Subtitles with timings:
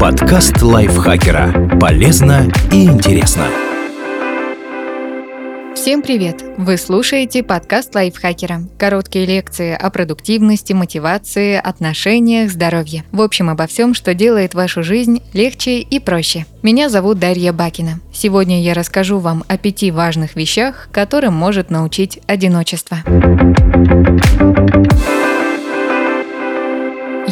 [0.00, 1.78] Подкаст лайфхакера.
[1.80, 3.46] Полезно и интересно.
[5.76, 6.42] Всем привет!
[6.56, 8.62] Вы слушаете подкаст лайфхакера.
[8.78, 13.04] Короткие лекции о продуктивности, мотивации, отношениях, здоровье.
[13.12, 16.46] В общем, обо всем, что делает вашу жизнь легче и проще.
[16.62, 18.00] Меня зовут Дарья Бакина.
[18.12, 22.98] Сегодня я расскажу вам о пяти важных вещах, которым может научить одиночество.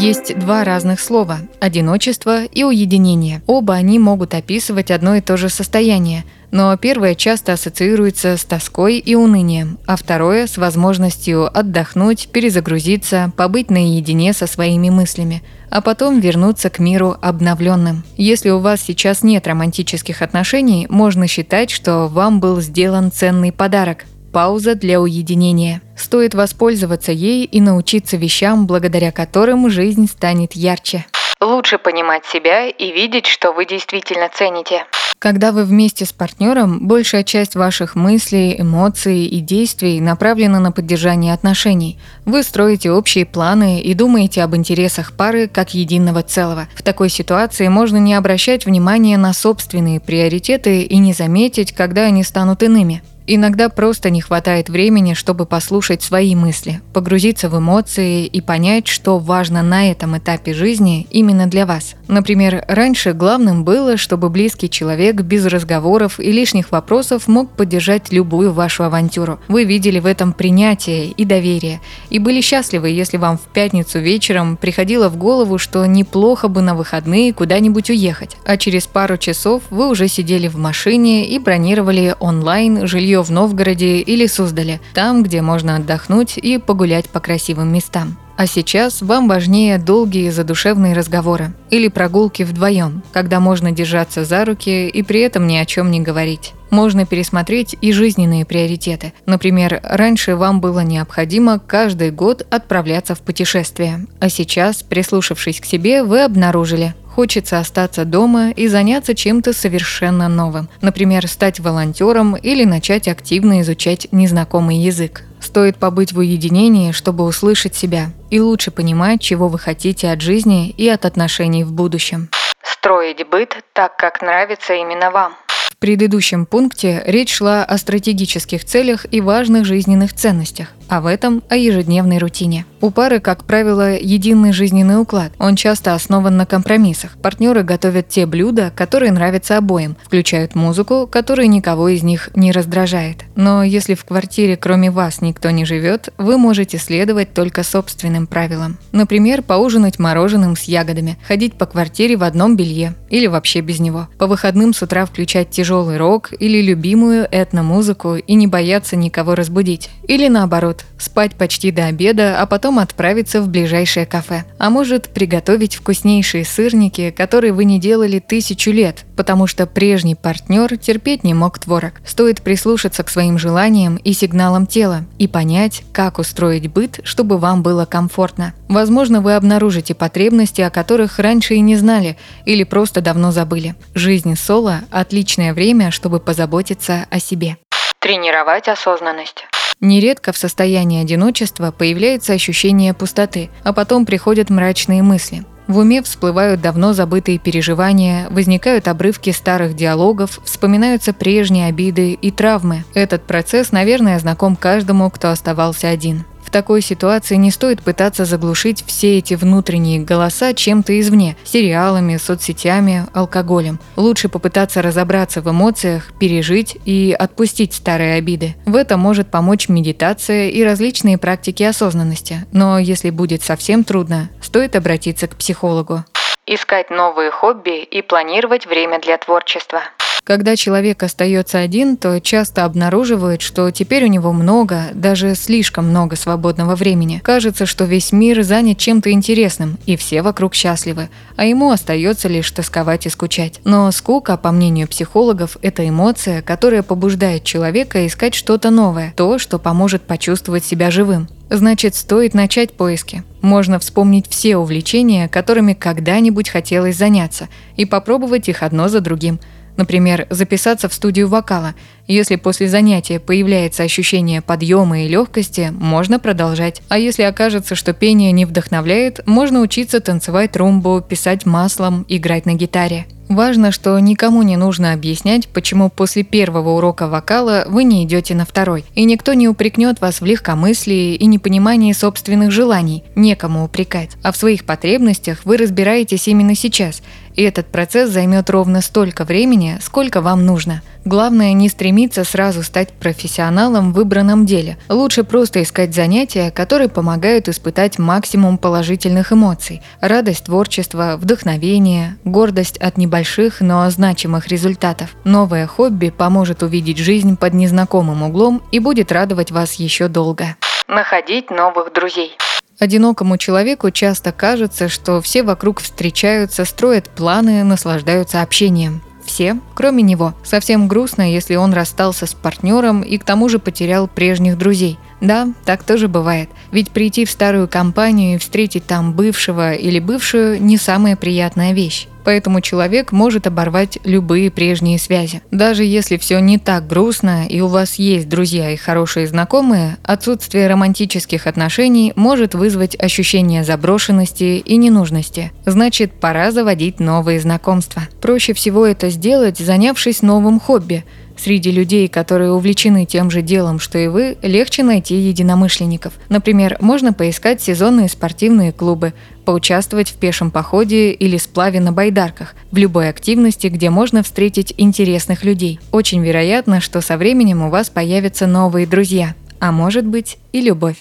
[0.00, 3.42] Есть два разных слова– одиночество и уединение.
[3.48, 8.98] Оба они могут описывать одно и то же состояние, но первое часто ассоциируется с тоской
[8.98, 16.20] и унынием, а второе– с возможностью отдохнуть, перезагрузиться, побыть наедине со своими мыслями, а потом
[16.20, 18.04] вернуться к миру обновленным.
[18.16, 24.04] Если у вас сейчас нет романтических отношений, можно считать, что вам был сделан ценный подарок–
[24.32, 25.80] Пауза для уединения.
[25.96, 31.06] Стоит воспользоваться ей и научиться вещам, благодаря которым жизнь станет ярче.
[31.40, 34.84] Лучше понимать себя и видеть, что вы действительно цените.
[35.18, 41.34] Когда вы вместе с партнером, большая часть ваших мыслей, эмоций и действий направлена на поддержание
[41.34, 41.98] отношений.
[42.24, 46.68] Вы строите общие планы и думаете об интересах пары как единого целого.
[46.76, 52.22] В такой ситуации можно не обращать внимания на собственные приоритеты и не заметить, когда они
[52.22, 53.02] станут иными.
[53.30, 59.18] Иногда просто не хватает времени, чтобы послушать свои мысли, погрузиться в эмоции и понять, что
[59.18, 61.94] важно на этом этапе жизни именно для вас.
[62.08, 68.50] Например, раньше главным было, чтобы близкий человек без разговоров и лишних вопросов мог поддержать любую
[68.54, 69.38] вашу авантюру.
[69.48, 74.56] Вы видели в этом принятие и доверие, и были счастливы, если вам в пятницу вечером
[74.56, 79.90] приходило в голову, что неплохо бы на выходные куда-нибудь уехать, а через пару часов вы
[79.90, 85.42] уже сидели в машине и бронировали онлайн жилье жилье в Новгороде или Суздале, там, где
[85.42, 88.16] можно отдохнуть и погулять по красивым местам.
[88.36, 94.88] А сейчас вам важнее долгие задушевные разговоры или прогулки вдвоем, когда можно держаться за руки
[94.88, 96.52] и при этом ни о чем не говорить.
[96.70, 99.12] Можно пересмотреть и жизненные приоритеты.
[99.26, 106.04] Например, раньше вам было необходимо каждый год отправляться в путешествие, а сейчас, прислушавшись к себе,
[106.04, 110.68] вы обнаружили, хочется остаться дома и заняться чем-то совершенно новым.
[110.80, 115.24] Например, стать волонтером или начать активно изучать незнакомый язык.
[115.40, 120.70] Стоит побыть в уединении, чтобы услышать себя и лучше понимать, чего вы хотите от жизни
[120.70, 122.28] и от отношений в будущем.
[122.62, 125.32] Строить быт так, как нравится именно вам.
[125.48, 131.42] В предыдущем пункте речь шла о стратегических целях и важных жизненных ценностях а в этом
[131.48, 132.64] о ежедневной рутине.
[132.80, 135.32] У пары, как правило, единый жизненный уклад.
[135.38, 137.16] Он часто основан на компромиссах.
[137.20, 143.24] Партнеры готовят те блюда, которые нравятся обоим, включают музыку, которая никого из них не раздражает.
[143.34, 148.78] Но если в квартире кроме вас никто не живет, вы можете следовать только собственным правилам.
[148.92, 154.08] Например, поужинать мороженым с ягодами, ходить по квартире в одном белье или вообще без него.
[154.18, 159.90] По выходным с утра включать тяжелый рок или любимую этномузыку и не бояться никого разбудить.
[160.06, 164.44] Или наоборот, спать почти до обеда, а потом отправиться в ближайшее кафе.
[164.58, 170.76] А может приготовить вкуснейшие сырники, которые вы не делали тысячу лет, потому что прежний партнер
[170.76, 171.94] терпеть не мог творог.
[172.04, 177.62] Стоит прислушаться к своим желаниям и сигналам тела и понять, как устроить быт, чтобы вам
[177.62, 178.54] было комфортно.
[178.68, 183.74] Возможно, вы обнаружите потребности, о которых раньше и не знали, или просто давно забыли.
[183.94, 187.56] Жизнь соло– отличное время, чтобы позаботиться о себе.
[188.00, 189.44] Тренировать осознанность.
[189.80, 195.44] Нередко в состоянии одиночества появляется ощущение пустоты, а потом приходят мрачные мысли.
[195.68, 202.84] В уме всплывают давно забытые переживания, возникают обрывки старых диалогов, вспоминаются прежние обиды и травмы.
[202.94, 206.24] Этот процесс, наверное, знаком каждому, кто оставался один.
[206.48, 213.04] В такой ситуации не стоит пытаться заглушить все эти внутренние голоса чем-то извне– сериалами, соцсетями,
[213.12, 213.78] алкоголем.
[213.96, 218.54] Лучше попытаться разобраться в эмоциях, пережить и отпустить старые обиды.
[218.64, 222.46] В этом может помочь медитация и различные практики осознанности.
[222.50, 226.04] Но если будет совсем трудно, стоит обратиться к психологу.
[226.46, 229.82] Искать новые хобби и планировать время для творчества.
[230.28, 236.16] Когда человек остается один, то часто обнаруживает, что теперь у него много, даже слишком много
[236.16, 237.22] свободного времени.
[237.24, 242.50] Кажется, что весь мир занят чем-то интересным, и все вокруг счастливы, а ему остается лишь
[242.50, 243.60] тосковать и скучать.
[243.64, 249.58] Но скука, по мнению психологов, это эмоция, которая побуждает человека искать что-то новое, то, что
[249.58, 251.26] поможет почувствовать себя живым.
[251.48, 253.22] Значит, стоит начать поиски.
[253.40, 259.40] Можно вспомнить все увлечения, которыми когда-нибудь хотелось заняться, и попробовать их одно за другим–
[259.78, 261.74] Например, записаться в студию вокала.
[262.08, 266.82] Если после занятия появляется ощущение подъема и легкости, можно продолжать.
[266.88, 272.54] А если окажется, что пение не вдохновляет, можно учиться танцевать румбу, писать маслом, играть на
[272.54, 273.06] гитаре.
[273.28, 278.46] Важно, что никому не нужно объяснять, почему после первого урока вокала вы не идете на
[278.46, 278.86] второй.
[278.94, 283.04] И никто не упрекнет вас в легкомыслии и непонимании собственных желаний.
[283.16, 284.12] Некому упрекать.
[284.22, 287.02] А в своих потребностях вы разбираетесь именно сейчас.
[287.38, 290.82] И этот процесс займет ровно столько времени, сколько вам нужно.
[291.04, 294.76] Главное не стремиться сразу стать профессионалом в выбранном деле.
[294.88, 299.82] Лучше просто искать занятия, которые помогают испытать максимум положительных эмоций.
[300.00, 305.10] Радость творчества, вдохновение, гордость от небольших, но значимых результатов.
[305.22, 310.56] Новое хобби поможет увидеть жизнь под незнакомым углом и будет радовать вас еще долго.
[310.88, 312.36] Находить новых друзей.
[312.78, 319.02] Одинокому человеку часто кажется, что все вокруг встречаются, строят планы, наслаждаются общением.
[319.24, 320.34] Все, кроме него.
[320.44, 324.98] Совсем грустно, если он расстался с партнером и к тому же потерял прежних друзей.
[325.20, 326.48] Да, так тоже бывает.
[326.72, 332.08] Ведь прийти в старую компанию и встретить там бывшего или бывшую не самая приятная вещь
[332.28, 335.40] поэтому человек может оборвать любые прежние связи.
[335.50, 340.68] Даже если все не так грустно и у вас есть друзья и хорошие знакомые, отсутствие
[340.68, 345.52] романтических отношений может вызвать ощущение заброшенности и ненужности.
[345.64, 348.02] Значит, пора заводить новые знакомства.
[348.20, 351.04] Проще всего это сделать, занявшись новым хобби–
[351.38, 356.14] Среди людей, которые увлечены тем же делом, что и вы, легче найти единомышленников.
[356.28, 359.14] Например, можно поискать сезонные спортивные клубы,
[359.44, 365.44] поучаствовать в пешем походе или сплаве на байдарках, в любой активности, где можно встретить интересных
[365.44, 365.78] людей.
[365.92, 370.96] Очень вероятно, что со временем у вас появятся новые друзья, а может быть и любовь.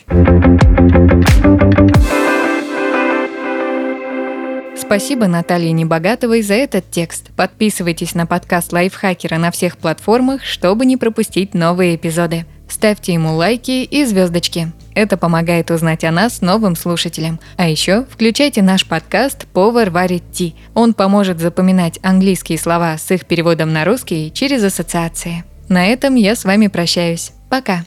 [4.88, 7.32] Спасибо Наталье Небогатовой за этот текст.
[7.36, 12.46] Подписывайтесь на подкаст Лайфхакера на всех платформах, чтобы не пропустить новые эпизоды.
[12.70, 14.72] Ставьте ему лайки и звездочки.
[14.96, 17.42] Это помогает узнать о нас новым слушателям.
[17.58, 20.56] А еще включайте наш подкаст «Повар варит ти».
[20.74, 25.44] Он поможет запоминать английские слова с их переводом на русский через ассоциации.
[25.68, 27.34] На этом я с вами прощаюсь.
[27.50, 27.84] Пока.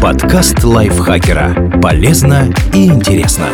[0.00, 1.78] Подкаст лайфхакера.
[1.82, 3.50] Полезно и интересно.